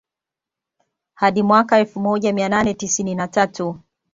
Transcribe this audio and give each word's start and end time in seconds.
Hadi 1.13 1.43
mwaka 1.43 1.75
wa 1.75 1.81
elfu 1.81 1.99
moja 1.99 2.33
mia 2.33 2.49
nane 2.49 2.73
tisini 2.73 3.15
na 3.15 3.27
tatu 3.27 3.79